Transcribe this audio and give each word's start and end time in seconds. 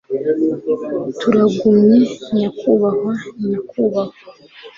Turagumye 1.19 1.99
nyakubahwa 2.37 3.11
nyakubahwa 3.47 4.19